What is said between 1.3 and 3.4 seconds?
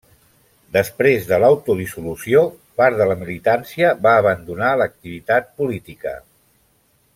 de l'autodissolució, part de la